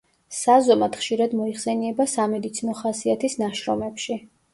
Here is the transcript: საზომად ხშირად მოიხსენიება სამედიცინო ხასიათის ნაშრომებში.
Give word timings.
საზომად 0.35 0.95
ხშირად 1.01 1.35
მოიხსენიება 1.41 2.07
სამედიცინო 2.13 2.73
ხასიათის 2.79 3.37
ნაშრომებში. 3.43 4.19